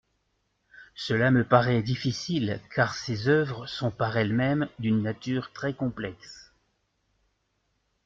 [0.95, 6.49] Cela me paraît difficile, car ces oeuvres sont par elles-mêmes d'une nature très complexe.